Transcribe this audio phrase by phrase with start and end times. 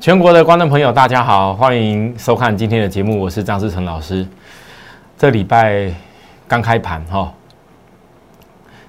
[0.00, 4.26] 全国的观众朋友，大家好，欢迎收看今天的节目，我是张志成老师。
[5.18, 5.92] 这礼拜
[6.48, 7.30] 刚开盘哈，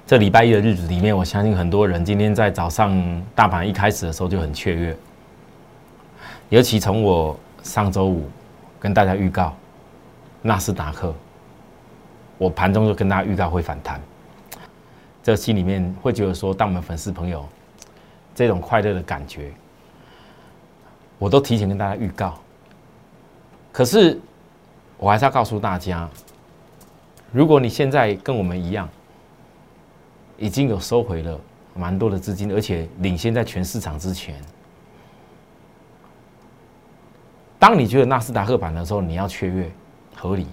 [0.06, 4.96] 这礼拜一的日子里面，我相信很多人今天在早上大盘一开始的时候就很雀跃，
[6.48, 8.26] 尤其从我上周五
[8.80, 9.54] 跟大家预告
[10.40, 11.14] 纳斯达克，
[12.38, 14.00] 我盘中就跟大家预告会反弹，
[15.22, 17.46] 这心里面会觉得说，当我们粉丝朋友
[18.34, 19.52] 这种快乐的感觉。
[21.22, 22.36] 我都提前跟大家预告，
[23.70, 24.20] 可是
[24.98, 26.10] 我还是要告诉大家，
[27.30, 28.88] 如果你现在跟我们一样，
[30.36, 31.38] 已经有收回了
[31.76, 34.34] 蛮多的资金，而且领先在全市场之前，
[37.56, 39.70] 当你觉得纳斯达克版的时候，你要雀跃
[40.16, 40.48] 合理。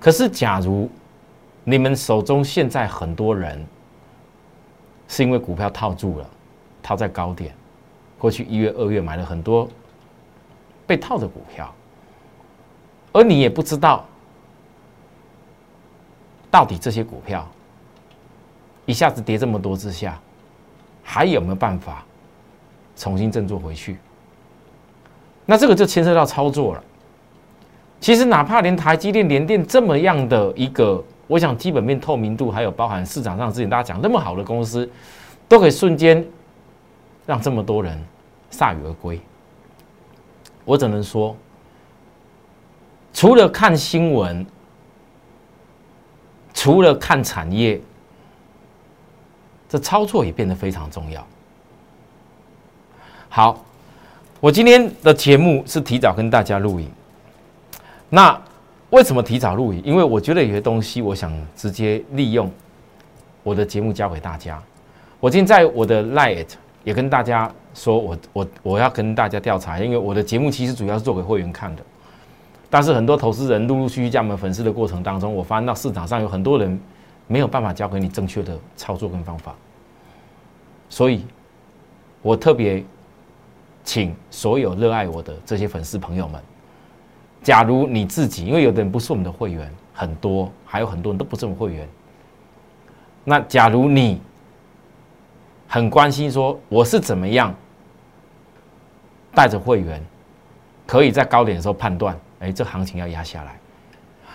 [0.00, 0.88] 可是，假如
[1.62, 3.62] 你们手中现在很多人
[5.08, 6.30] 是因为股票套住了，
[6.82, 7.54] 套在高点。
[8.18, 9.68] 过去一月、二月买了很多
[10.86, 11.72] 被套的股票，
[13.12, 14.04] 而你也不知道
[16.50, 17.46] 到底这些股票
[18.86, 20.18] 一下子跌这么多之下，
[21.02, 22.04] 还有没有办法
[22.96, 23.98] 重新振作回去？
[25.44, 26.82] 那这个就牵涉到操作了。
[28.00, 34.88] 其实，哪怕连台积电、联电这么样的一个，我想基本面透明度，还有包含市场上之前大家讲那么好的公司，
[35.48, 36.24] 都可以瞬间。
[37.26, 38.00] 让这么多人
[38.52, 39.20] 铩羽而归，
[40.64, 41.36] 我只能说，
[43.12, 44.46] 除了看新闻，
[46.54, 47.80] 除了看产业，
[49.68, 51.26] 这操作也变得非常重要。
[53.28, 53.64] 好，
[54.38, 56.88] 我今天的节目是提早跟大家录影。
[58.08, 58.40] 那
[58.90, 59.82] 为什么提早录影？
[59.84, 62.48] 因为我觉得有些东西，我想直接利用
[63.42, 64.62] 我的节目教给大家。
[65.18, 66.46] 我今天在我的 Light。
[66.86, 71.82] 也跟大家说，我我我要跟大家调查，因为我的节目其实主要是做给会员看的。
[72.70, 76.80] 但是很多投资人陆陆续续加盟粉丝的过程当中，我发现到市场上有很多人
[77.26, 79.52] 没有办法教给你正确的操作跟方法。
[80.88, 81.24] 所以，
[82.22, 82.84] 我特别
[83.82, 86.40] 请所有热爱我的这些粉丝朋友们，
[87.42, 91.88] 假如你自己，因为有的人不是我们的会员，很多还有很多人都不是我们会员，
[93.24, 94.20] 那假如你。
[95.68, 97.54] 很关心说我是怎么样
[99.34, 100.02] 带着会员，
[100.86, 103.58] 可以在高点的时候判断，哎，这行情要压下来。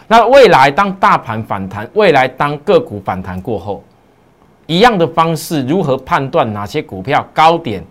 [0.07, 3.83] 那未来当大盘反弹，未来当个股反弹过后，
[4.67, 7.83] 一样的方式如何判断哪些股票高点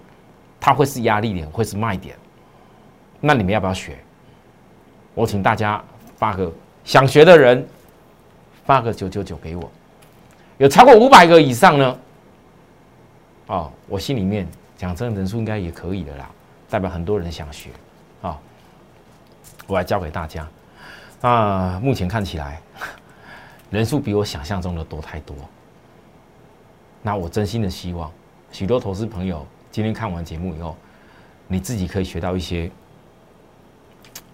[0.60, 2.14] 它会是压力点，会是卖点？
[3.20, 3.96] 那你们要不要学？
[5.14, 5.82] 我请大家
[6.16, 6.52] 发个
[6.84, 7.66] 想学的人
[8.64, 9.70] 发个九九九给我，
[10.58, 11.98] 有超过五百个以上呢。
[13.50, 14.46] 哦，我心里面
[14.76, 16.30] 讲，真的人数应该也可以的啦，
[16.70, 17.70] 代表很多人想学，
[18.22, 18.38] 啊，
[19.66, 20.48] 我来教给大家。
[21.22, 22.62] 啊，目前看起来
[23.68, 25.34] 人数比我想象中的多太多。
[27.02, 28.08] 那我真心的希望，
[28.52, 30.76] 许多投资朋友今天看完节目以后，
[31.48, 32.70] 你自己可以学到一些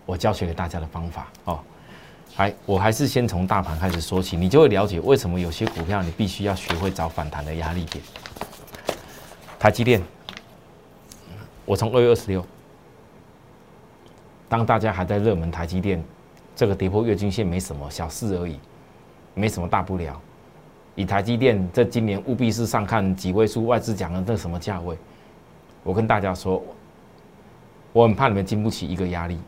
[0.05, 1.59] 我教学给大家的方法哦。
[2.37, 8.05] 来，我还是先从大盘开始说起，你就会了解为什么有些股票你必须要学会找反弹的压力点。
[9.59, 10.03] 台积电，
[11.65, 12.45] 我从二月二十六，
[14.49, 16.03] 当大家还在热门台积电，
[16.55, 18.61] 这个跌破月均线没什么小事而已，
[19.35, 20.21] 没什么大不了。
[20.95, 24.97] 以台积电这今年务必是上看几位数，外资讲的这什么价位？
[25.83, 26.63] 我跟大家说，
[27.93, 29.39] 我很怕你们经不起一个压力，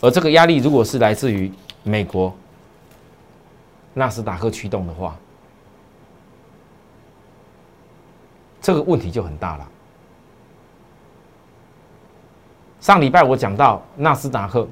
[0.00, 1.52] 而这个压力如果是来自于
[1.82, 2.34] 美国
[3.92, 5.14] 纳斯达克驱动的话。
[8.66, 9.68] 这个问题就很大了。
[12.80, 14.66] 上礼拜我讲到纳斯达克，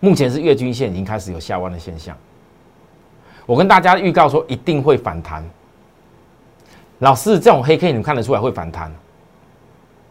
[0.00, 2.16] 目前是月均线已经开始有下弯的现象。
[3.44, 5.44] 我跟大家预告说一定会反弹。
[7.00, 8.90] 老师，这种黑 K 你们看得出来会反弹？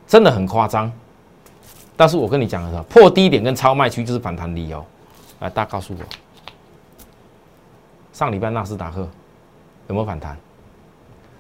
[0.06, 0.92] 真的很夸张。
[1.96, 4.86] 但是我跟你讲的是，破低点跟超卖区就是反弹理由。
[5.40, 6.00] 来，大家告诉我，
[8.14, 9.00] 上礼拜纳斯达克
[9.88, 10.38] 有没有反弹？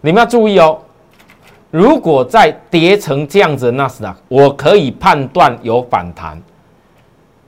[0.02, 0.82] 你们要注意哦。
[1.70, 6.42] 如果再跌成这样子，纳斯达克我可以判断有反弹。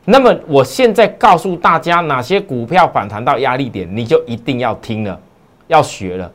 [0.05, 5.19] 那么我现在告诉大家哪些股票反弹到压力点，你就一定要听了，
[5.67, 6.31] 要学了。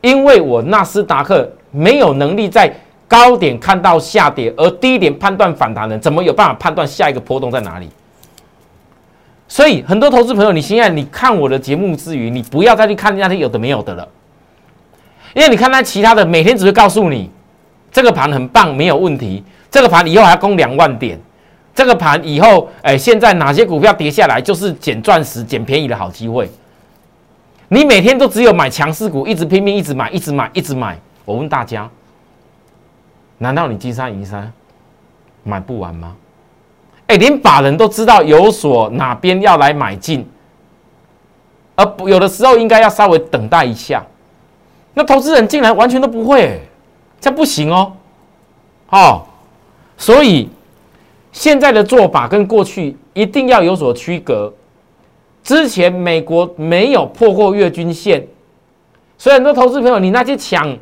[0.00, 2.74] 因为我纳斯达克没有能力在
[3.06, 7.88] 高点看到下跌，而低点判断反弹的，怎么有办法判断下一个波动在哪里？
[9.46, 14.08] 所以很多投资朋友，你现在你看我的节目之余，你不要再去看那些有的没有的了。
[15.34, 17.30] 因为你看他其他的，每天只会告诉你
[17.92, 19.44] 这个盘很棒，没有问题。
[19.70, 21.18] 这个盘以后还要攻两万点，
[21.74, 26.48] 这个盘以后，哎，现在哪些股票跌下来就是捡钻石、捡便宜的好机会。
[27.68, 30.96] 你每天都只有买强势股，一直拼命，一直买，一直买，一直买。
[31.24, 31.90] 我问大家，
[33.38, 34.52] 难道你金山银山
[35.42, 36.14] 买不完吗？
[37.08, 40.24] 哎，连法人都知道有所哪边要来买进，
[41.74, 44.04] 而有的时候应该要稍微等待一下。
[44.94, 46.60] 那投资人竟然完全都不会，
[47.20, 47.92] 这不行哦。
[48.90, 49.22] 哦，
[49.96, 50.48] 所以
[51.32, 54.52] 现在的做法跟过去一定要有所区隔。
[55.42, 58.26] 之前美国没有破过月均线，
[59.18, 60.74] 所以很多投资朋友，你那些抢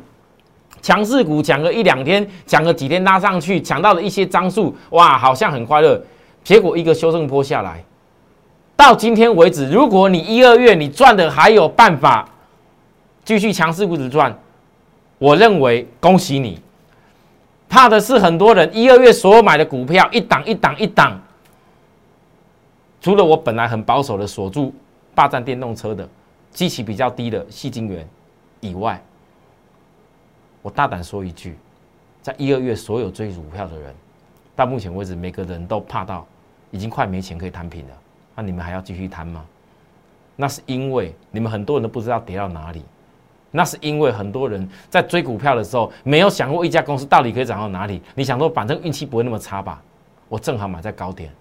[0.81, 6.01] 强势股抢个一两天，抢个几天拉上去，抢到了一些张数，哇，好像很快乐。
[6.43, 7.83] 结果一个修正坡下来，
[8.75, 12.29] 到今天为止，如果你一二月你赚的还有办法
[13.25, 14.37] 继续强势股子赚，
[15.17, 16.59] 我认为恭喜你。
[17.69, 21.19] 怕的是很多人一二月所有买的股票一档一档一档。
[23.01, 24.73] 除了我本来很保守的锁住
[25.15, 26.07] 霸占电动车的
[26.51, 28.07] 机器比较低的细晶元
[28.59, 29.01] 以外，
[30.61, 31.57] 我大胆说一句，
[32.21, 33.93] 在一二月所有追股票的人，
[34.55, 36.25] 到目前为止每个人都怕到
[36.71, 37.97] 已经快没钱可以摊平了。
[38.35, 39.43] 那你们还要继续摊吗？
[40.35, 42.83] 那是因为你们很多人都不知道跌到哪里，
[43.55, 48.01] 那是因为很多人在追股票的时候没有想过一家公司到底可以涨到哪里。
[48.15, 49.79] 你想说反正运气不会那么差吧？
[50.27, 51.31] 我正好买在高点。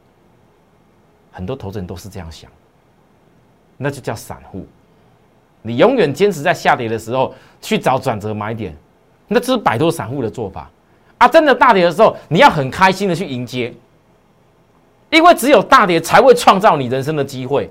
[1.31, 2.51] 很多投资人都是这样想，
[3.79, 4.67] 那就叫散户。
[5.63, 8.77] 你永远坚持在下跌的时候去找转折买点，
[9.29, 10.71] 那这是摆脱散户的做法
[11.17, 11.27] 啊！
[11.27, 13.73] 真的大跌的时候，你要很开心的去迎接，
[15.09, 17.71] 因为只有大跌才会创造你人生的机会。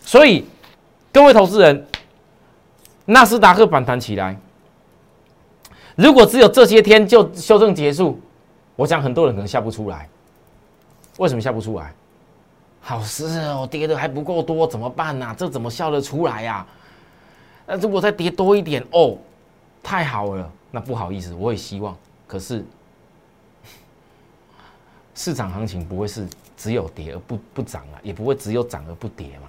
[0.00, 0.44] 所以，
[1.12, 1.86] 各位投资人，
[3.12, 4.34] 纳斯达克反弹起来，
[5.96, 8.18] 如果只有这些天就修正结束，
[8.74, 10.08] 我想很多人可能笑不出来。
[11.18, 11.92] 为什么笑不出来？
[12.80, 15.34] 好事哦，跌的还不够多，怎么办呢？
[15.36, 16.66] 这怎么笑得出来呀？
[17.66, 19.18] 那如果再跌多一点哦，
[19.82, 20.50] 太好了。
[20.70, 21.94] 那不好意思，我也希望。
[22.26, 22.64] 可是
[25.14, 26.26] 市场行情不会是
[26.56, 29.48] 只有跌而不不涨啊，也不会只有涨而不跌嘛。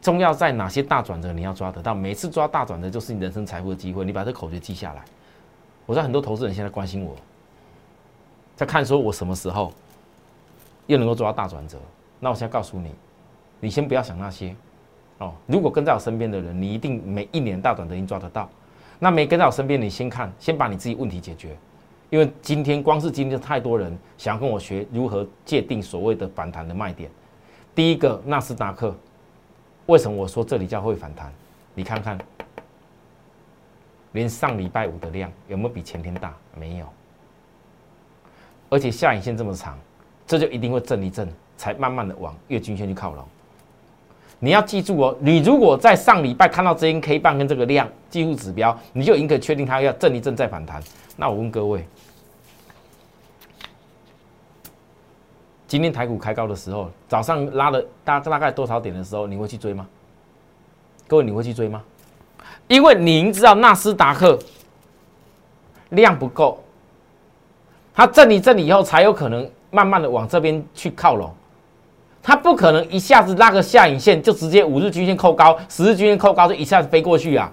[0.00, 1.94] 重要在哪些大转折你要抓得到？
[1.94, 4.04] 每次抓大转折就是你人生财富的机会。
[4.04, 5.02] 你把这口诀记下来。
[5.84, 7.14] 我知道很多投资人现在关心我，
[8.54, 9.72] 在看说我什么时候
[10.86, 11.78] 又能够抓大转折。
[12.18, 12.92] 那我现在告诉你，
[13.60, 14.54] 你先不要想那些
[15.18, 15.32] 哦。
[15.46, 18.48] 如果跟在我身边的人，你一定每一年大转折你抓得到。
[18.98, 21.56] 那没跟在我身边，你先看，先把你自己问题解决。
[22.08, 27.10] 因为今天光是今天太多人想要跟我学如何界定所谓的反弹的卖点。
[27.74, 28.94] 第一个，纳斯达克，
[29.86, 31.32] 为什么我说这里叫会反弹？
[31.74, 32.18] 你看看，
[34.12, 36.34] 连上礼拜五的量有没有比前天大？
[36.54, 36.86] 没有。
[38.68, 39.78] 而且下影线这么长，
[40.26, 41.28] 这就一定会震一震。
[41.58, 43.24] 才慢慢的往月均线去靠拢。
[44.38, 50.82] 你要记住哦，你如果在上礼拜看到这根 K 棒跟这个量技术指标，你就已经可以确定它要震一震再反弹。
[51.16, 51.82] 那我问各位，
[55.68, 59.86] 今天台股开高的时候，早上拉了大大概多少点的时候，你会去追吗？
[61.08, 61.82] 各位你会去追吗？
[62.68, 64.38] 因为您知道纳斯达克
[65.90, 66.62] 量不够，
[67.94, 71.32] 它震一震以后才有可能慢慢的往这边去靠拢。
[72.22, 77.52] 它不可能一下子拉个下影线就直接五日均线扣高，十日均线扣高就一下子飞过去啊！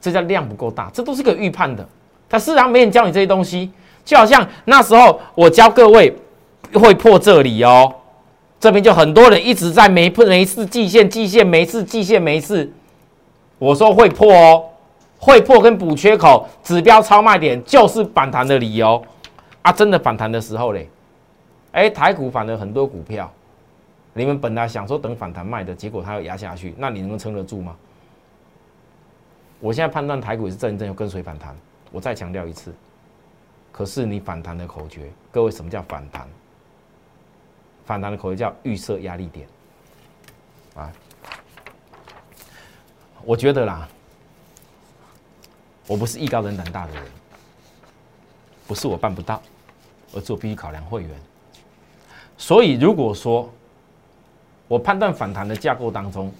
[0.00, 1.86] 这叫量不够大，这都是可预判的。
[2.28, 3.72] 他市场没人教你这些东西，
[4.04, 6.14] 就好像那时候我教各位
[6.74, 7.94] 会破这里哦，
[8.60, 12.70] 这边就很多人一直在没破每一次季线季线每一次季线每一次，
[13.58, 14.64] 我说会破哦，
[15.18, 19.02] 会破跟补缺口指标超卖点就是反弹的理由
[19.62, 19.72] 啊！
[19.72, 20.88] 真的反弹的时候嘞。
[21.72, 23.30] 哎，台股反而很多股票，
[24.14, 27.76] 你们本来想说等反弹卖的，结果它要压下去，那你能撑得住吗？
[29.60, 31.54] 我现在判断台股是正正要跟随反弹，
[31.92, 32.72] 我再强调一次。
[33.70, 36.26] 可是你反弹的口诀，各位什么叫反弹？
[37.88, 39.48] 反弹的口诀叫预设压力点。
[40.74, 40.92] 啊，
[43.24, 43.88] 我觉得啦，
[45.86, 47.02] 我不是艺高人胆大的人，
[48.66, 49.40] 不是我办不到，
[50.12, 51.10] 而是我必须考量会员。
[52.36, 53.50] 所以，如果说
[54.68, 56.30] 我判断反弹的架构当中，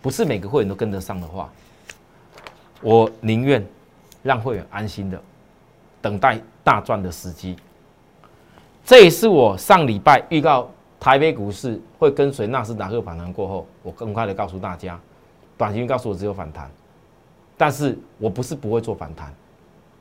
[0.00, 1.52] 不是每个会员都跟得上的话，
[2.80, 3.62] 我宁愿
[4.22, 5.22] 让会员安心的
[6.00, 7.58] 等待大赚的时机。
[8.86, 14.98] 这也是我上礼拜预告台北股市会跟随纳斯达克反弹过后，我更快的告诉大家，
[15.58, 16.70] 短期告诉我只有反弹，
[17.56, 19.34] 但是我不是不会做反弹，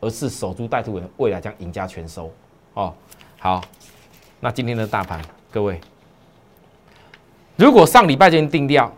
[0.01, 2.31] 而是守株待兔人未来将赢家全收。
[2.75, 2.93] 哦，
[3.39, 3.59] 好，
[4.39, 5.81] 那今天的大盘，各位，
[7.55, 8.91] 如果上礼拜就定掉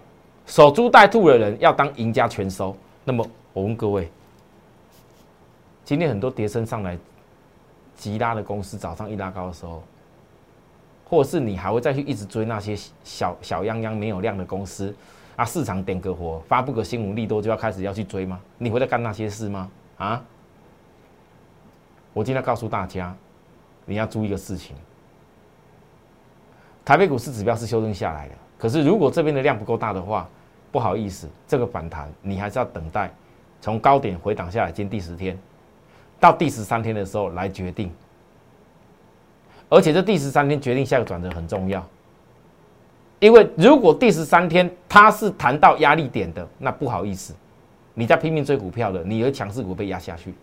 [0.46, 2.75] 守株待兔的人要当赢家全收，
[3.06, 4.12] 那么我问各位，
[5.86, 6.98] 今天很多跌升上来
[7.98, 9.84] 急拉的公司，早上一拉高的时候。
[11.10, 14.94] 或者是你还会再去一直追那些小小泱泱没有量的公司
[15.38, 15.46] 啊？
[15.46, 18.42] 市场点个火，发布个新闻利多就要开始要去追吗？
[18.58, 19.72] 你会在干那些事吗？
[19.98, 20.22] 啊？
[22.12, 23.16] 我今天告诉大家，
[23.86, 24.75] 你要注意一个事情：
[26.84, 30.27] 台北股市指标是修正下来的，可是如果这边的量不够大的话，
[30.74, 33.10] 不好意思，这个反弹你还是要等待
[33.62, 35.39] 从高点回档下来，今天第十天
[36.19, 37.91] 到第十三天的时候来决定。
[39.69, 41.86] 而且这第十三天决定下个转折很重要，
[43.19, 47.36] 因为如果第十三天它是谈到压力点的，那不好意思，
[47.93, 50.33] 你在拼命追股票的，你的强势股被压下去。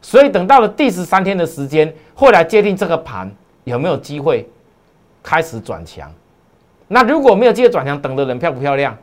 [0.00, 3.28] 所以等到了第十三天的时间，会来界定这个盘
[3.64, 4.48] 有没有机会
[5.22, 6.12] 开始转强。
[6.86, 8.96] 那如果没有机会转强，等的人漂不漂亮？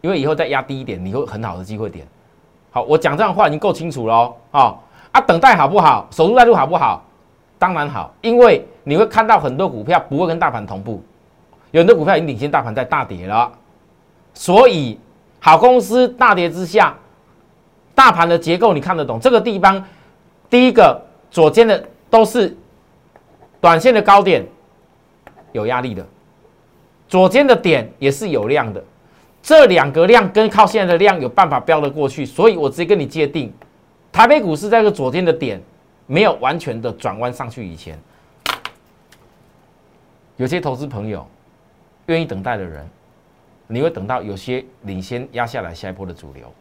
[0.00, 2.06] 因为以后再压低一点，你会很好的机会点。
[2.70, 4.14] 好，我讲这样话已经够清楚了
[4.52, 4.78] 哦。
[5.12, 6.06] 啊，等待好不好？
[6.10, 7.02] 守株待兔好不好？
[7.58, 11.02] 当然好，因为你会看到很多股票不会跟大盘同步，
[11.72, 13.52] 有很多股票已经领先大盘在大跌了，
[14.32, 14.98] 所以
[15.40, 16.94] 好公司大跌之下，
[17.94, 19.20] 大盘的结构你看得懂？
[19.20, 19.84] 这个地方，
[20.48, 20.98] 第一个
[21.30, 22.56] 左肩的都是
[23.60, 24.46] 短线的高点，
[25.52, 26.06] 有压力的，
[27.08, 28.82] 左肩的点也是有量的，
[29.42, 33.52] 这两个量跟靠现在的量有办法飙得过去，所以我直接跟你界定。
[34.12, 35.60] 台北股市在个昨天的点
[36.06, 37.98] 没有完全的转弯上去以前，
[40.36, 41.26] 有些投资朋友
[42.06, 42.88] 愿意等待的人，
[43.66, 46.52] 你会等到有些领先压下来下一波的主流。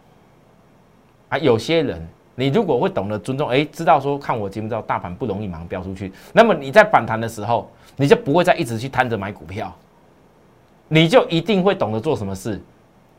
[1.29, 9.75] 啊，有些人你如果会懂得尊重，哎，知道说看我节目知道大盘不容易马上飙出去，那么你在反弹的时候，你就不会再一直去贪着买股票，
[10.89, 12.60] 你就一定会懂得做什么事，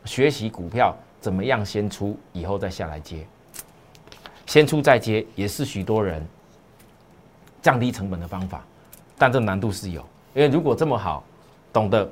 [0.05, 3.25] 学习股票怎么样先出，以后再下来接。
[4.45, 6.21] 先出再接也是许多人
[7.61, 8.61] 降低成本的方法，
[9.17, 10.01] 但这难度是有，
[10.33, 11.23] 因为如果这么好，
[11.71, 12.11] 懂得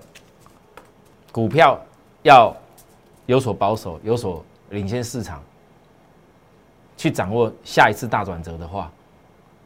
[1.33, 1.77] 股票
[2.23, 2.55] 要
[3.25, 5.43] 有所保守、有所领先市场，
[6.95, 8.89] 去掌握下一次大转折的话，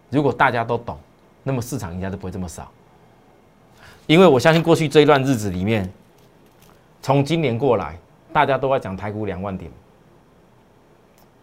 [0.10, 0.98] 如果大家都懂，
[1.44, 2.72] 那么市场应该就不会这么少。
[4.08, 5.90] 因为我相信过去这一段日子里面，
[7.02, 7.98] 从今年过来，
[8.32, 9.72] 大家都在讲台股两万点。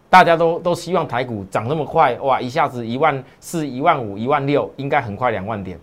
[0.09, 5.79] 大家都都希望台股涨那么快哇，一下子一万四、一万五、一万六，应该很快两万点。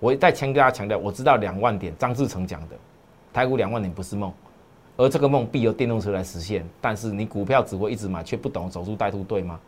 [0.00, 2.76] 我再强跟大家强调，我知道两万点，张志成讲的，
[3.32, 4.32] 台股两万点不是梦，
[4.96, 6.66] 而这个梦必由电动车来实现。
[6.80, 9.60] 但是你股票只会一直买，却不懂走出带兔，对吗？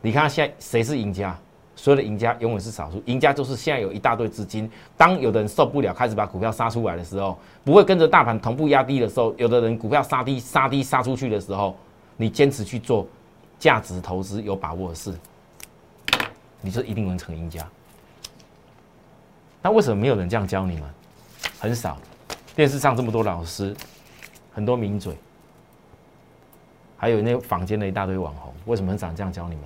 [0.00, 1.36] 你看现在谁是赢家？
[1.80, 4.70] 所有的赢家永远是少数，赢家就是现在有一大堆资金。
[4.98, 11.74] 当有的人受不了，开始把股票杀出来的时候，不会跟着大盘同步压低的时候，有的人股票杀低、杀低、杀出去的时候。
[12.18, 13.06] 你坚持去做
[13.58, 15.18] 价值投资有把握的事，
[16.60, 17.66] 你就一定能成赢家。
[19.62, 20.82] 那为什么没有人这样教你们？
[21.58, 21.96] 很少，
[22.54, 23.74] 电视上这么多老师，
[24.52, 25.16] 很多名嘴，
[26.98, 29.64] 还有那坊间的一大堆网红，为什么很少这样教你们？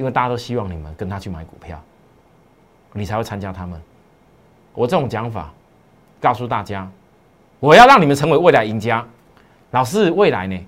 [0.00, 1.78] 因为大家都希望你们跟他去买股票，
[2.94, 3.78] 你才会参加他们。
[4.72, 5.52] 我这种讲法，
[6.18, 6.90] 告诉大家，
[7.58, 9.06] 我要让你们成为未来赢家。
[9.72, 10.66] 老师，未来呢？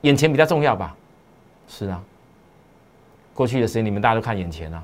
[0.00, 0.96] 眼前比较重要吧？
[1.68, 2.02] 是啊。
[3.34, 4.82] 过去的时间，你们大家都看眼前啊。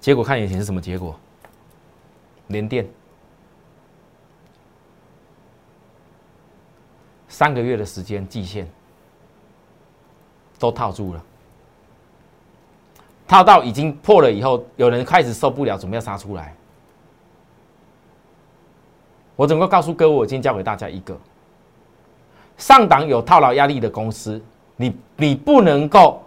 [0.00, 1.16] 结果看眼前是什么结果？
[2.48, 2.84] 连电
[7.28, 8.68] 三个月的时间季线
[10.58, 11.22] 都套住了，
[13.26, 16.54] 套到已经破了以后，有人开始受不了，准备要杀出来。
[19.36, 21.16] 我整个告诉各位，我今天教给大家一个
[22.56, 24.42] 上档有套牢压力的公司，
[24.76, 26.20] 你你不能够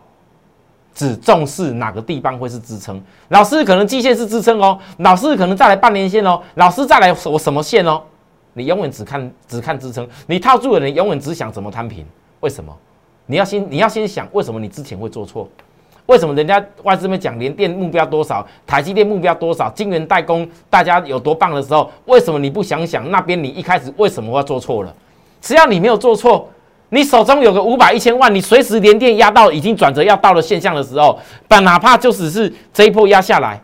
[0.93, 3.03] 只重视哪个地方会是支撑。
[3.27, 8.01] 老师可能季线是支撑哦，老师可能再来半年线哦，老师再来我什么线哦？
[8.53, 12.05] 你永远只看只看支撑，你套住的人永远只想怎么摊平。
[12.39, 12.73] 为什么？
[13.31, 15.47] 你要先你要先想为什么你之前会做错。
[16.05, 24.93] 为什么人家外资们讲联电目标多少，台积电目标多少，晶圆代工大家有多棒的时候，为什么你不想想那边你一开始为什么要做错了？
[25.39, 26.49] 只要你没有做错，
[26.89, 33.61] 你手中有个五百一千万，你随时连电压到已经转折要到了现象的时候，但哪怕就只是这一波压下来，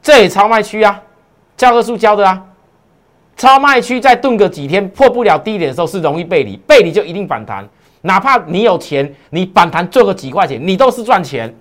[0.00, 1.02] 这也超卖区啊，
[1.56, 2.44] 教科书教的啊，
[3.38, 7.66] 超卖区再炖个几天破不了低点的时候是容易背离，背离就一定反弹。
[8.02, 11.54] 哪怕你有钱，你反弹做个几块钱，你都是赚钱。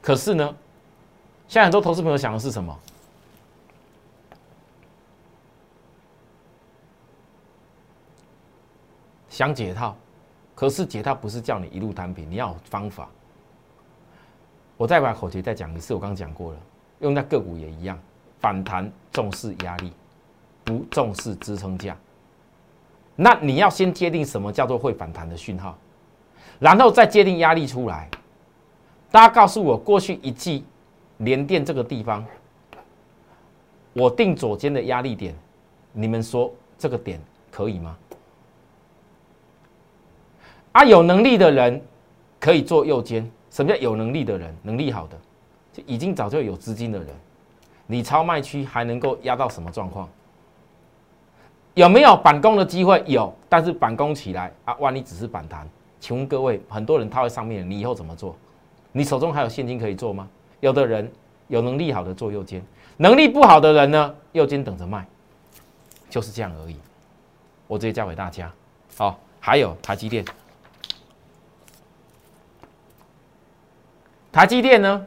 [0.00, 0.54] 可是呢，
[1.48, 2.78] 现在很多投资朋友想的是什么？
[9.28, 9.96] 想解套，
[10.54, 13.08] 可是解套不是叫你一路摊平，你要有方法。
[14.76, 16.58] 我再把口诀再讲一次，我刚刚讲过了，
[17.00, 17.98] 用在个股也一样，
[18.38, 19.92] 反弹重视压力。
[20.66, 21.96] 不重视支撑价，
[23.14, 25.78] 那你要先界定什么叫做会反弹的讯号，
[26.58, 28.10] 然后再界定压力出来。
[29.12, 30.64] 大家告诉我，过去一季
[31.18, 32.26] 连电这个地方，
[33.92, 35.32] 我定左肩的压力点，
[35.92, 37.20] 你们说这个点
[37.52, 37.96] 可以吗？
[40.72, 41.80] 啊，有能力的人
[42.40, 43.30] 可以做右肩。
[43.50, 44.54] 什么叫有能力的人？
[44.62, 45.16] 能力好的，
[45.72, 47.08] 就已经早就有资金的人，
[47.86, 50.08] 你超卖区还能够压到什么状况？
[51.76, 53.02] 有没有反攻的机会？
[53.06, 55.68] 有，但是反攻起来啊，万一只是反弹，
[56.00, 58.34] 请问各位，很多人套在上面，你以后怎么做？
[58.92, 60.26] 你手中还有现金可以做吗？
[60.60, 61.12] 有的人
[61.48, 62.64] 有能力好的做右肩，
[62.96, 65.06] 能力不好的人呢，右肩等着卖，
[66.08, 66.76] 就是这样而已。
[67.66, 68.50] 我直接教给大家。
[68.96, 70.24] 好，还有台积电，
[74.32, 75.06] 台积电呢，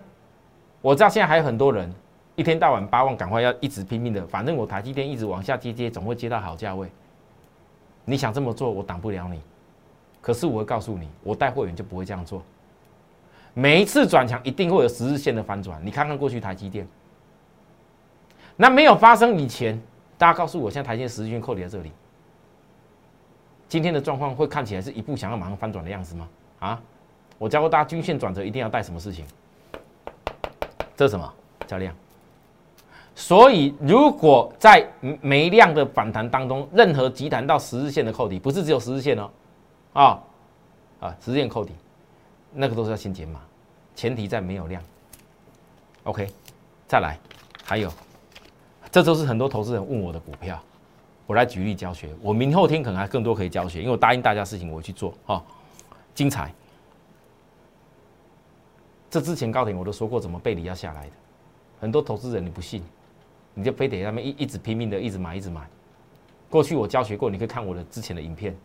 [0.81, 1.91] 我知道现在还有很多人。
[2.39, 6.89] 一天到晚八万，赶快要一直拼命的，反正我台积电一直往下接接，总会接到好价位。
[8.05, 9.41] 你想这么做，我挡不了你。
[10.21, 12.41] 可是我会告诉你，我带会员就不会这样做。
[13.53, 16.87] 每一次转强一定会有十日线的反转，你看看过去台积电，
[18.55, 19.77] 那没有发生以前，
[20.17, 21.91] 大家告诉我，现在台积电十日线扣在这里，
[23.67, 26.29] 今天的状况会看起来是一步想要马上翻转的样子吗？
[26.59, 26.81] 啊，
[27.37, 29.25] 我教过大家，均线转折一定要带什么事情？
[30.95, 31.33] 这是什么？
[31.67, 31.93] 教练。
[33.19, 34.87] 所以，如果在
[35.19, 39.29] 没量的反弹当中，任何急弹到十日线的扣底，不是只有十日线哦，
[39.91, 40.23] 啊
[41.01, 41.73] 啊，十日线扣底，
[42.53, 43.41] 那个都是要先减码，
[43.93, 44.81] 前提在没有量。
[46.05, 46.29] OK，
[46.87, 47.19] 再来，
[47.61, 47.91] 还有，
[48.89, 50.57] 这都是很多投资人问我的股票，
[51.27, 52.09] 我来举例教学。
[52.21, 55.43] 我明后天可能还更多可以教学，因为我答应大家事情，我去做啊，
[56.15, 56.53] 精彩。
[59.11, 61.11] 这之前高点我都说过怎么背离要下来的，
[61.81, 62.81] 很多投资人你不信。
[63.59, 65.67] 你就非得他们一一直拼命的一直买一直买。
[66.49, 68.55] 过去我教学过，你可以看我的之前的影片。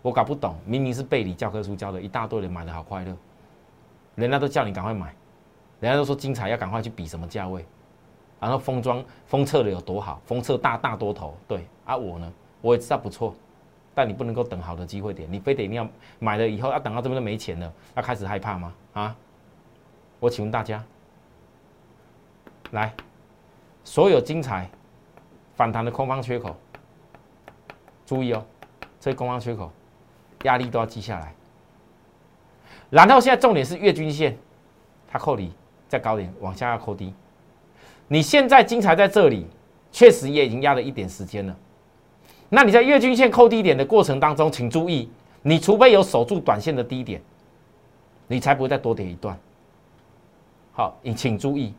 [0.00, 3.16] 我搞不懂，明明是背离教科书教的，一大堆人买的好快乐，
[4.14, 5.12] 人家都叫你赶快买，
[5.80, 7.64] 人家都说精彩要赶快去比什么价位，
[8.38, 13.34] 然后封装封测的有多好，封测大大多头，对啊我呢我也知道不错，
[13.94, 15.88] 但你不能够等好的机会点，你非得一定要
[16.18, 18.74] 买了以后要等到这边都没钱了，要开始害怕吗？
[18.92, 19.16] 啊？
[20.20, 20.84] 我请问大家，
[22.72, 22.92] 来。
[23.84, 24.68] 所有精彩
[25.54, 26.56] 反弹的空方缺口，
[28.04, 28.44] 注意哦，
[28.98, 29.70] 这空方缺口
[30.42, 31.34] 压力都要记下来。
[32.90, 34.36] 然后现在重点是月均线，
[35.06, 35.52] 它扣底
[35.88, 37.12] 在高点往下要扣低。
[38.08, 39.46] 你现在精彩在这里，
[39.92, 41.56] 确实也已经压了一点时间了。
[42.48, 45.10] 那你在月均线扣低点的过程当中，请注意，
[45.42, 47.20] 你除非有守住短线的低点，
[48.26, 49.38] 你才不会再多跌一段。
[50.72, 51.74] 好，你请注意。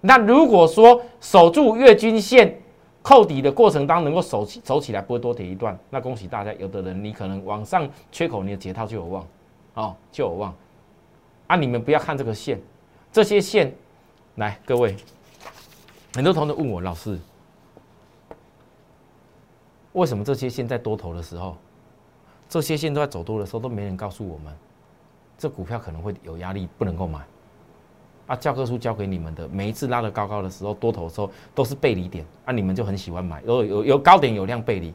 [0.00, 2.60] 那如果说守住月均线
[3.02, 9.26] 扣底的过程当能够守起走起来不会多跌一段，那恭喜大家，有的人你可能往上缺口你的解套就有望，
[9.74, 10.54] 哦就有望。
[11.46, 12.60] 啊，你们不要看这个线，
[13.10, 13.74] 这些线，
[14.34, 14.94] 来各位，
[16.14, 17.18] 很多同学问我老师，
[19.92, 21.56] 为什么这些线在多头的时候，
[22.48, 24.54] 这些线都在走多的时候都没人告诉我们，
[25.38, 27.20] 这股票可能会有压力，不能够买。
[28.28, 34.92] 啊，教科书教给你们的，每一次拉得高高的时候，多头的时候都是背离点，啊，你们就很喜欢买，有有有高点有量背离，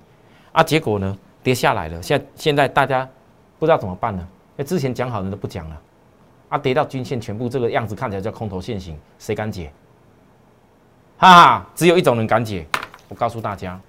[0.52, 3.10] 啊，结果呢跌下来了，现现在大家
[3.58, 4.26] 不知道怎么办呢？
[4.56, 5.82] 那之前讲好的都不讲了，
[6.50, 9.74] 啊，跌到均线全部这个样子，看起来叫空头现形，谁敢解？
[11.18, 12.68] 哈哈，只有一种人敢解，
[13.10, 13.82] 我告诉大家，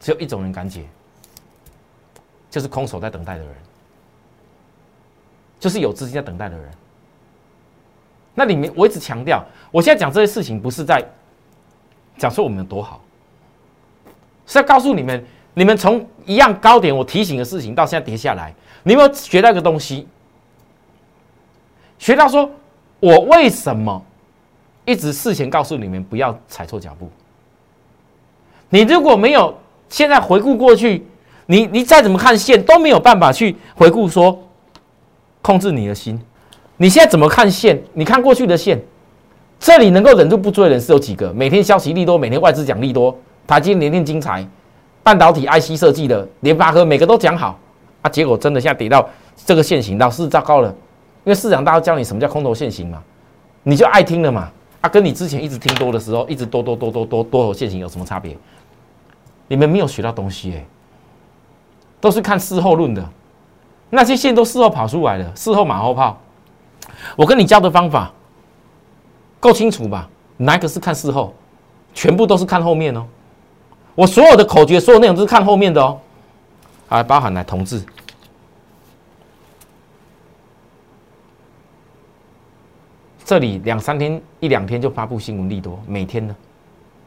[0.00, 0.86] 只有一种人敢解，
[2.50, 3.54] 就是空手在等待的人，
[5.60, 6.70] 就是有资金在等待的人。
[8.38, 11.04] 那里面我一直强调，我现在讲这些事情不是在
[12.16, 13.02] 讲说我们有多好，
[14.46, 20.06] 是要告诉你们，你们从一样高点我提醒的事情到现在跌下来，你有没有学到一个东西？
[21.98, 22.48] 学到说
[23.00, 24.00] 我为什么
[24.84, 27.10] 一直事前告诉你们不要踩错脚步？
[28.68, 31.04] 你如果没有现在回顾过去，
[31.46, 34.40] 你你再怎么看线都没有办法去回顾说
[35.42, 36.20] 控制你的心。
[36.80, 37.82] 你现在怎么看线？
[37.92, 38.80] 你看过去的线，
[39.58, 41.32] 这里能够忍住不追的人是有几个？
[41.32, 43.14] 每天消息利多，每天外资讲利多，
[43.48, 44.46] 台积电、联电、精彩、
[45.02, 47.58] 半导体、IC 设计的联发科，每个都讲好
[48.02, 49.06] 啊，结果真的现在跌到
[49.44, 50.68] 这个线型，老师糟糕了，
[51.24, 53.02] 因为市场大家教你什么叫空头线型嘛，
[53.64, 54.48] 你就爱听了嘛，
[54.80, 58.36] 啊，跟你之前一直听多的时候，一直多多多多多多头线型有什么差别？
[59.48, 60.64] 你们没有学到东西哎，
[62.00, 63.04] 都是看事后论的，
[63.90, 66.16] 那些线都事后跑出来的，事后马后炮。
[67.16, 68.12] 我跟你教的方法
[69.40, 70.08] 够清楚吧？
[70.36, 71.34] 哪一个是看事后？
[71.94, 73.06] 全部都是看后面哦。
[73.94, 75.98] 我所有的口诀、所有内容都是看后面的哦。
[76.88, 77.82] 还包含来同志，
[83.24, 86.34] 这里两三天、一两天就发布新闻利多，每天呢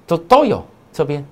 [0.06, 1.26] 都都有这边。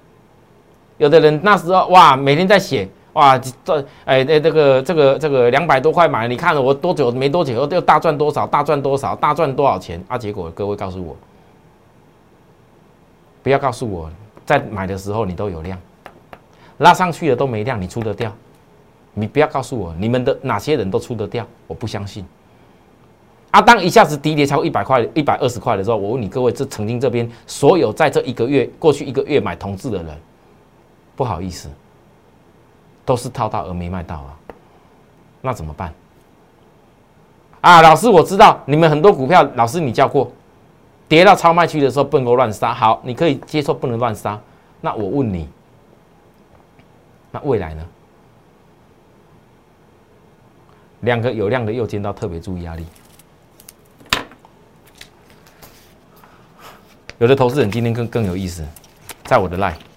[0.98, 2.90] 有的人那时候哇，每天在写。
[3.20, 10.18] 哇，这哎那，这个这个这个两百多块买，你看了我多久没多久又大赚多少，大赚多少，大赚多少钱啊？
[10.18, 11.18] 结果各位告诉我，
[13.44, 14.10] 不要告诉我，
[14.46, 15.78] 在买的时候你都有量，
[16.78, 18.34] 拉上去的都没量，你出得掉？
[19.14, 21.46] 你不要告诉我，你们的哪些人都出得掉？
[21.68, 22.26] 我不相信。
[23.52, 30.18] 啊，当一下子低跌超过一百块、一百二十块的时候，我问你各位，这曾经这边所有在这一个月过去一个月买同志的人，
[31.18, 31.68] 不好意思。
[33.10, 34.38] 都是套到而没卖到啊，
[35.42, 35.92] 那怎么办？
[37.60, 40.32] 啊，老师，我知道你们很多股票，老师你教过，
[41.08, 42.72] 跌到超卖区的时候不能够乱杀。
[42.72, 44.40] 好，你可以接受不能乱杀。
[44.80, 45.50] 那我问你，
[47.32, 47.84] 那未来呢？
[51.00, 52.86] 两个有量的右肩刀特别注意压力。
[57.18, 58.64] 有的投资人今天更更有意思，
[59.24, 59.89] 在我的 line。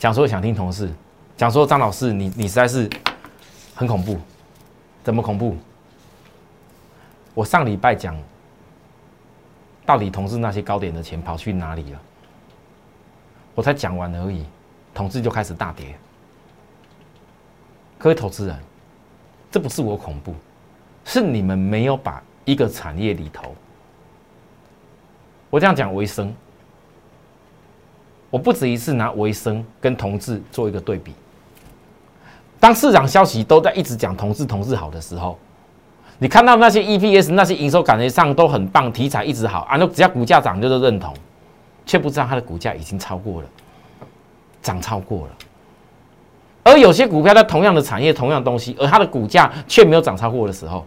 [0.00, 0.90] 讲说想听同事，
[1.36, 2.88] 讲说张老师，你你实在是
[3.74, 4.18] 很恐怖，
[5.04, 5.58] 怎么恐怖？
[7.34, 8.16] 我上礼拜讲，
[9.84, 12.00] 到底同事那些高点的钱跑去哪里了？
[13.54, 14.46] 我才讲完而已，
[14.94, 15.94] 同事就开始大跌。
[17.98, 18.58] 各位投资人，
[19.50, 20.34] 这不是我恐怖，
[21.04, 23.54] 是你们没有把一个产业里头，
[25.50, 26.34] 我这样讲为生。
[28.30, 31.12] 我不止一次拿维生跟同志做一个对比。
[32.58, 35.38] 当市场消息都在一直讲同志同志好的时候，
[36.18, 41.12] 你看到那些 EPS 那些营收感觉上都很棒，题材一直好啊，那只要股价涨就是认同，
[41.86, 43.48] 却不知道它的股价已经超过了，
[44.62, 45.32] 涨超过了。
[46.62, 50.84] 而有些股票在同样的产业、同样东西，而它的股价却没有涨超过的时候，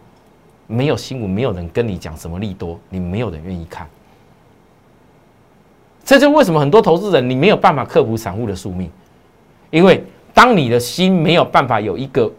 [0.67, 3.89] 没有新闻，没有人跟你讲什么利多，你没有人愿意看。
[6.05, 8.89] 这就为什么很多投资人你没有办法克服散户的宿命，
[9.71, 12.31] 因为当你的心没有办法有一个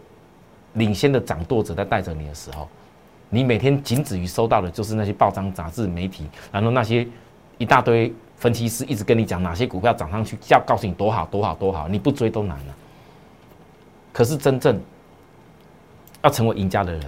[0.73, 2.67] 领先的掌舵者在带着你的时候，
[3.29, 7.07] 你每天仅止于收到的就是那些报章、杂志、媒体，然后那些
[7.57, 12.75] 一大堆分析师一直跟你讲哪些股票涨上去，要告诉你多好多好多好，你不追都难了。
[14.13, 14.79] 可是真正
[16.21, 17.01] 要成为赢家的人，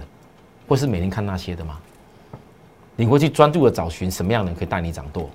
[0.66, 1.78] 会是每天看那些的吗？
[2.96, 5.30] 你会去专注的找寻什么样的人可以带你掌舵？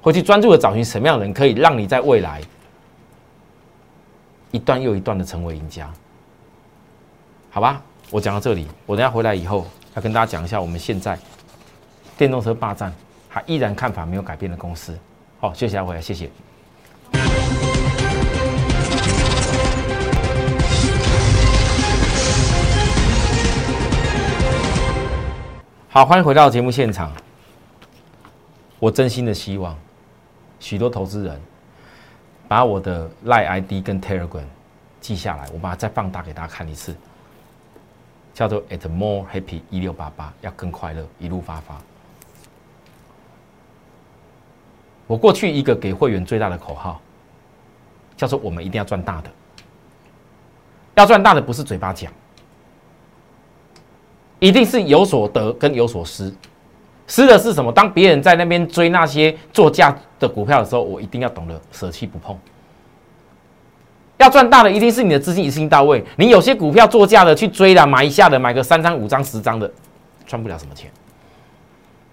[0.00, 2.40] 会去专注的找寻什么样的人，可以让你在未来
[4.50, 5.90] 一段又一段的成为赢家？
[7.50, 11.18] 好吧，我讲到这里，我等下回来以后要跟大家讲一下我们现在
[12.16, 12.92] 电动车霸占
[13.28, 14.96] 还依然看法没有改变的公司。
[15.40, 16.30] 好，谢谢回来，谢谢。
[25.88, 27.12] 好，欢迎回到节目现场。
[28.78, 29.76] 我真心的希望。
[30.60, 31.40] 许多投资人
[32.46, 34.44] 把我的赖 ID 跟 Telegram
[35.00, 36.94] 记下来，我把它再放大给大家看一次，
[38.34, 41.80] 叫做 At More Happy 一六八八，要更快乐，一路发发。
[45.06, 47.00] 我过去一个给会员最大的口号，
[48.16, 49.30] 叫做我们一定要赚大的，
[50.96, 52.12] 要赚大的不是嘴巴讲，
[54.38, 56.34] 一定是有所得跟有所失。
[57.08, 57.72] 失的是什么？
[57.72, 62.38] 当别人在那边追那些做价的股票的时候，我一定要懂得舍弃不碰。
[64.18, 66.04] 要赚大的，一定是你的资金一次性到位。
[66.16, 69.70] 你有些股票做价的去追了，买一下的，买个三张、五张、十张的，
[70.26, 70.90] 赚不了什么钱，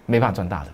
[0.06, 0.68] 没办法赚大的。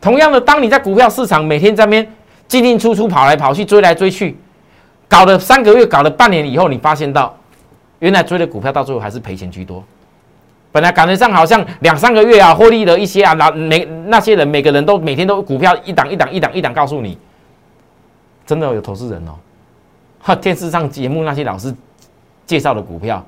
[0.00, 2.06] 同样的，当你在股票市场每天在那边
[2.46, 4.36] 进进出出、跑来跑去、追来追去，
[5.08, 7.34] 搞了三个月、搞了半年以后，你发现到
[8.00, 9.82] 原来追的股票到最后还是赔钱居多。
[10.72, 17.18] 本来感觉上好像两三个月啊，获利了一些啊，那每那些人每个人都每天都股票一档一档一档一档告诉你，
[18.46, 19.34] 真的有投资人哦，
[20.18, 21.74] 哈，电视上节目那些老师
[22.46, 23.22] 介绍的股票，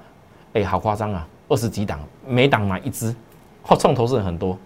[0.54, 3.14] 哎，好夸张啊，二十几档，每档买一只，
[3.66, 4.58] 嚯，冲投资人很多，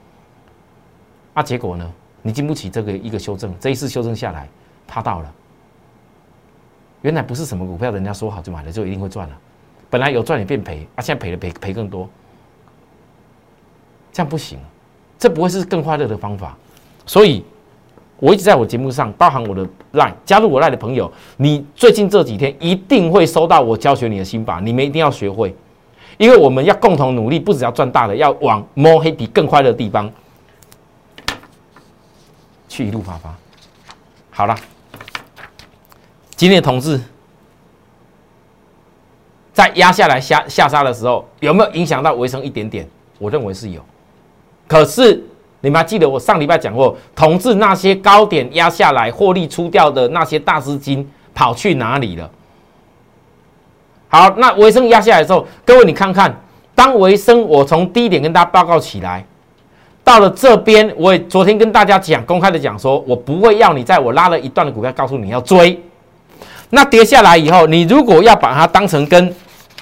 [1.34, 4.48] 啊，结果呢，你经不起这个一个修正，这一次修正下来，
[4.86, 5.34] 他到了。
[7.02, 9.36] 原来不是什么股票，人家说好就买了就一定会赚了。
[9.90, 12.08] 本来有赚也变赔啊，现在赔了赔赔更多，
[14.18, 14.58] 这样不行，
[15.16, 16.56] 这不会是更快乐的方法。
[17.06, 17.44] 所以，
[18.18, 25.54] 我一直在我节目上，包含我的 line 加入我 line 的朋友，你最近这几天一定会收到我教学你的心法，你们一定要学会，
[26.16, 30.10] 因为我们要共同努力，不只要赚大的，要往摸黑比更快乐的地方
[32.68, 33.32] 去一路发发。
[34.30, 34.56] 好了。
[36.34, 37.00] 今天的同志
[39.52, 42.84] 在压下来下下杀的时候，有没有影响到维生一点点？
[43.20, 43.80] 我认为是有。
[44.68, 45.20] 可是
[45.62, 52.30] 你们还记得我上礼拜讲过，同志那些高点压下来获利出掉的那些大资金跑去哪里了？
[54.08, 56.40] 好，那维生压下来之后，各位你看看，
[56.74, 59.24] 当维生我从低点跟大家报告起来，
[60.04, 65.82] 到了这边，我也昨天跟大家讲公开的讲说，我不会要你在我拉了一段的股票告诉你要追。
[66.70, 69.34] 那跌下来以后，你如果要把它当成跟，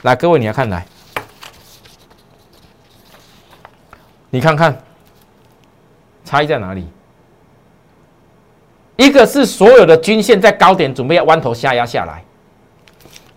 [0.03, 0.85] 来，各位你要看来，
[4.31, 4.77] 你看看
[6.25, 6.87] 差异在哪里？
[8.97, 12.25] 一个是所有的均线在高点准备要弯头下压下来，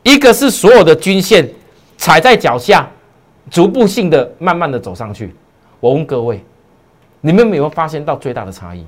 [0.03, 1.49] 一个是所有的均线
[1.97, 2.89] 踩在脚下，
[3.49, 5.35] 逐步性的慢慢的走上去。
[5.79, 6.43] 我问各位，
[7.21, 8.85] 你们有没有发现到最大的差异？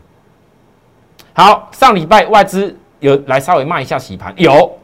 [1.33, 2.75] 好，上礼拜外资。
[3.01, 4.77] 有来稍微卖一下洗盘，有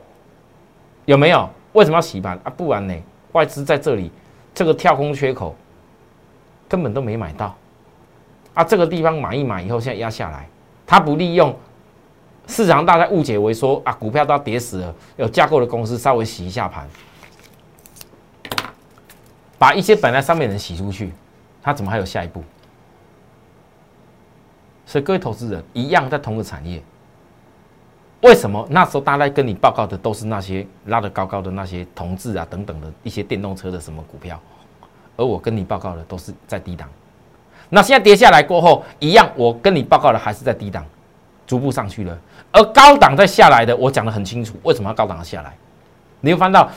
[1.06, 1.48] 有没有？
[1.74, 2.50] 为什么要洗盘啊？
[2.50, 2.96] 不然呢？
[3.34, 4.12] 外资在这里
[4.56, 5.56] 这个跳空缺口
[6.68, 7.56] 根本都没买到
[8.54, 8.64] 啊！
[8.64, 10.48] 这个地方买一买以后，现在压下来，
[10.86, 11.56] 他不利用
[12.48, 16.88] 市场大概误解为说啊，股票都要跌死了，有架构的公司稍微洗一下盘，
[19.58, 21.12] 把一些本来上面人洗出去，
[21.62, 22.44] 他怎么还有下一步？
[24.86, 26.82] 所以各位投资人一样在同个产业。
[28.22, 34.42] 为什么那时候大家跟你报告的都是那些拉得高高的那些同志啊等等的一些电动车的什么股票，
[35.18, 36.88] 而我跟你报告的都是在低档。
[37.70, 40.86] 那现在跌下来过后，一样我跟你报告的还是在低档，
[41.46, 42.18] 逐步上去了。
[42.54, 45.54] 而高档在下来的，我讲的很清楚，为什么要高档下来？
[46.22, 46.70] 你会翻到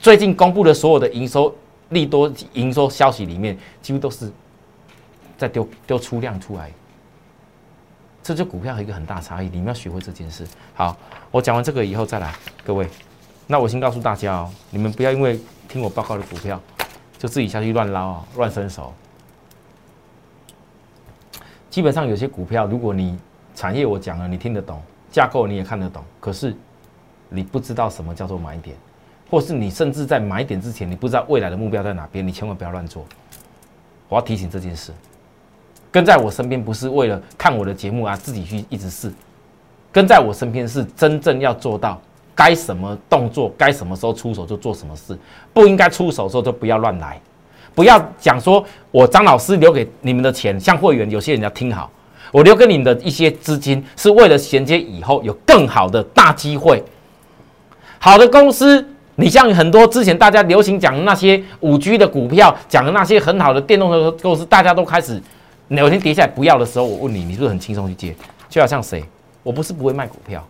[0.00, 1.54] 最近公布的所有的营收
[1.90, 4.32] 利多营收消息里面，几乎都是
[5.38, 6.70] 在丢丢出量出来。
[8.22, 10.46] 这就股票一个很大差异，你们要学会这件事。
[10.74, 10.96] 好，
[11.30, 12.32] 我讲完这个以后再来，
[12.64, 12.88] 各位，
[13.46, 16.60] 那我先告诉大家哦，你们不要因为听我报告的股票，
[17.22, 18.92] 就自己下去乱捞啊，乱伸手。
[21.70, 23.16] 基本上有些股票，如果你
[23.54, 24.82] 产业我讲了，你听得懂，
[25.12, 26.52] 架构你也看得懂，可是
[27.28, 28.76] 你不知道什么叫做买点，
[29.30, 33.06] 或是你甚至在买点之前，你不知道未来的目标在哪边，你千万不要乱做。
[34.08, 34.92] 我要提醒这件事。
[35.92, 39.12] 跟在我身边不是为了看我的节目啊，自己去一直试。
[39.92, 42.00] 跟在我身边是真正要做到
[42.34, 45.16] 该什么动作，该什么时候出手就做什么事，
[45.52, 47.20] 不应该出手的时候就不要乱来。
[47.74, 51.90] 不要讲说我张老师留给你们的钱，像会员有些人要听好，
[52.30, 56.82] 我留给你们的一些资金是为了衔接以后有更好的大机会。
[57.98, 65.22] 好的公司，你像很多之前大家流行讲的那些五 G 的股票，讲的那些很好的电动车公司，大家都开始。
[65.68, 68.14] 哪天跌下来不要的时候，我问你，你是不是很轻松去接？
[68.50, 69.02] 就好像谁？
[69.42, 70.46] 我不是不会卖股票，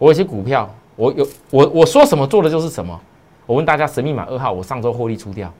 [0.00, 2.98] 我有些股票，我有我我说什么做的就是什么。
[3.44, 5.52] 我问大家，神秘码二号，我上周获利出掉，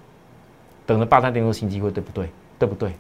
[0.87, 2.31] 等着霸占电动新机会，对不对？
[2.59, 2.93] 对不对？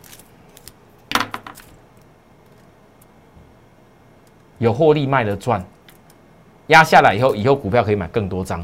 [4.58, 5.64] 有获利卖的赚，
[6.66, 8.62] 压下来以后，以后股票可以买更多张。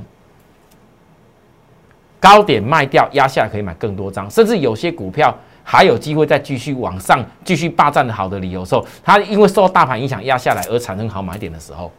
[2.21, 5.35] 高点卖掉，压下来可以买更多张，甚至有些股票。
[5.69, 11.91] 还有机会再继续往上继续霸占的好的理由时候，它因为受大盘影响压下来而产生好买点的时候，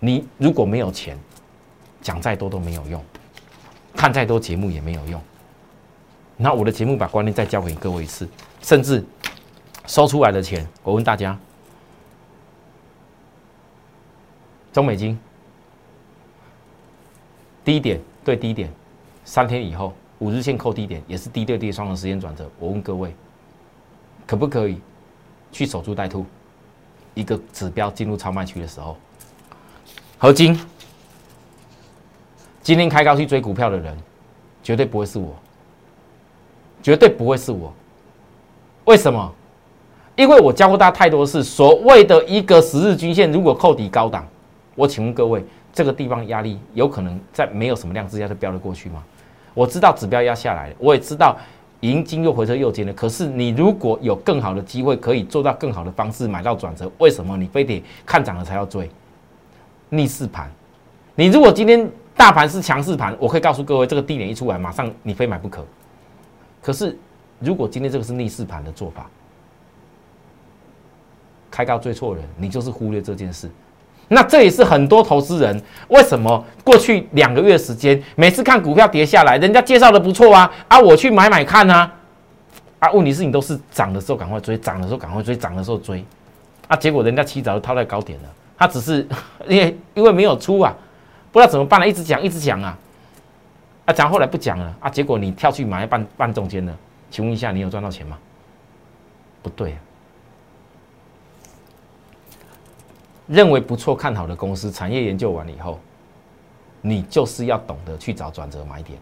[0.00, 1.18] 你如果没有钱，
[2.00, 3.04] 讲再多都没有用，
[3.94, 5.20] 看再多节目也没有用。
[6.36, 8.28] 那我的节目把观念再教给各位一次，
[8.62, 9.04] 甚至
[9.86, 11.38] 收出来的钱，我问大家，
[14.72, 15.18] 中美金
[17.64, 18.72] 低点对低点，
[19.24, 19.92] 三天以后。
[20.20, 22.50] 五日线扣低点也是低对低双的时间转折。
[22.58, 23.14] 我问各位，
[24.26, 24.80] 可不可以
[25.52, 26.26] 去守株待兔？
[27.14, 28.96] 一个指标进入超卖区的时候，
[30.20, 30.58] 合金
[32.60, 33.96] 今天开高去追股票的人，
[34.64, 35.32] 绝对不会是我，
[36.82, 37.72] 绝对不会是我。
[38.84, 39.32] 为什么？
[40.16, 44.26] 因为我教过大家太多次，所谓的一个十日均线如果扣底高档，
[44.74, 49.04] 我请问各位，这个地方压力有可能在没有什么量之下就飙得过去吗？
[49.54, 51.38] 我知道指标压下来了，我也知道
[51.78, 52.92] 已经经过回撤右肩了。
[52.92, 58.90] 可是你如果有更好的机会，可以做到更好的方式买到转折，为什么你非得看涨了才要追？
[59.90, 60.50] 逆势盘，
[61.14, 65.64] 你如果今天大盘是强势盘，我可以告诉各位，这个低点一出来，马上你非买不可。
[66.62, 66.96] 可是
[67.38, 69.06] 如果今天这个是逆势盘的做法，
[71.50, 73.50] 开高追错人，你就是忽略这件事。
[74.10, 81.92] 那这也是很多投资人为什么过去两个月时间，每次看股票跌下来，人家介绍的不错啊，啊，我去买买看啊，
[82.78, 86.02] 啊，问题是你都是涨的时候赶快追，涨的时候赶快追，涨的时候追，
[86.68, 89.06] 啊，结果人家起早就套在高点了，他只是
[89.48, 90.74] 因为因为没有出啊，
[91.32, 92.76] 不知道怎么办了，一直讲一直讲啊，
[93.86, 96.74] 啊，讲后来不讲了啊，结果你跳去买半半中间的，
[97.10, 98.18] 请问一下，你有赚到钱吗？
[99.42, 99.76] 不对。
[103.28, 105.78] 认为不错、看好的公司，产业研究完了以后，
[106.80, 108.98] 你就是要懂得去找转折买点。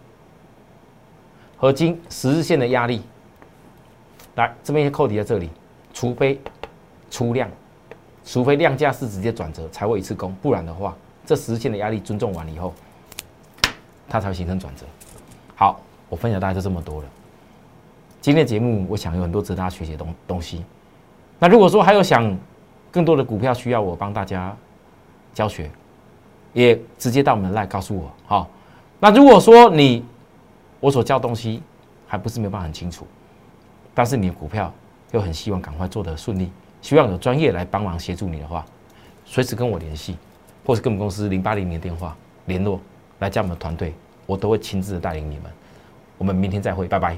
[1.55, 3.01] 合金十日线的压力，
[4.35, 5.49] 来这边扣底在这里，
[5.93, 6.39] 除非
[7.09, 7.49] 出量，
[8.27, 10.93] 除非量价是直接转折才会一次攻，不然的话，
[11.25, 12.73] 这十日线的压力尊重完了以后，
[14.09, 14.85] 它才会形成转折。
[15.55, 17.07] 好，我分享大概就这么多了。
[18.19, 20.65] 今天的节目，我想有很多值得大家学习的东东西。
[21.39, 22.37] 那如果说还有想，
[22.91, 24.53] 更多的股票需要我帮大家
[25.33, 25.71] 教学，
[26.51, 28.11] 也直接到我们来告诉我。
[28.25, 28.49] 好，
[28.99, 30.03] 那如果说你
[30.81, 31.63] 我所教东西
[32.05, 33.07] 还不是没有办法很清楚，
[33.93, 34.69] 但是你的股票
[35.11, 38.65] 又很希望赶快做得顺利，希望有专业来帮忙协助你的话，
[39.25, 40.17] 随时跟我联系，
[40.65, 42.79] 或是跟我们公司零八零零电话联络，
[43.19, 43.93] 来加我们的团队，
[44.25, 45.51] 我都会亲自带领你们。
[46.17, 47.17] 我们明天再会，拜拜。